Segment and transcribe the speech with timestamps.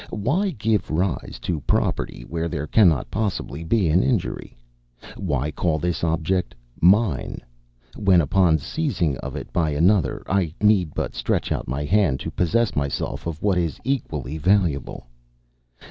[0.09, 4.57] Why give rise to property, where there cannot possibly be any injury?
[5.15, 7.37] Why call this object mine,
[7.95, 12.31] when, upon seizing of it by another, I need but stretch out my hand to
[12.31, 15.05] possess myself of what is equally valuable?